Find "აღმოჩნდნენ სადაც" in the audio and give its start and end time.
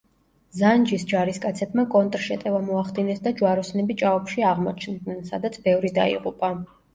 4.53-5.61